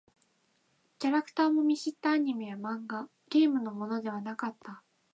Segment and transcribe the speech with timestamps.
[0.97, 4.81] キャラクターも見知ったアニメや漫画、ゲームのものではなかった。